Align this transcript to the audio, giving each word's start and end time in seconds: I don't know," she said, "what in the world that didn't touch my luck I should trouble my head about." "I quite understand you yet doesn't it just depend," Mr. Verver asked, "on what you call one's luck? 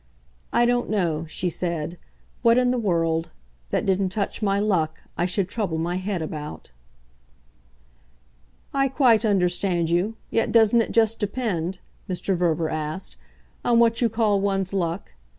I 0.51 0.65
don't 0.65 0.89
know," 0.89 1.27
she 1.29 1.47
said, 1.47 1.99
"what 2.41 2.57
in 2.57 2.71
the 2.71 2.79
world 2.79 3.29
that 3.69 3.85
didn't 3.85 4.09
touch 4.09 4.41
my 4.41 4.59
luck 4.59 5.03
I 5.15 5.27
should 5.27 5.47
trouble 5.47 5.77
my 5.77 5.97
head 5.97 6.23
about." 6.23 6.71
"I 8.73 8.87
quite 8.87 9.23
understand 9.23 9.91
you 9.91 10.15
yet 10.31 10.51
doesn't 10.51 10.81
it 10.81 10.91
just 10.91 11.19
depend," 11.19 11.77
Mr. 12.09 12.35
Verver 12.35 12.71
asked, 12.71 13.15
"on 13.63 13.77
what 13.77 14.01
you 14.01 14.09
call 14.09 14.41
one's 14.41 14.73
luck? 14.73 15.13